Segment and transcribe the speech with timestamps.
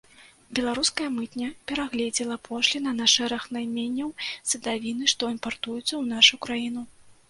[0.59, 4.09] Беларуская мытня перагледзела пошліны на шэраг найменняў
[4.51, 6.81] садавіны, што імпартуецца ў нашу краіну.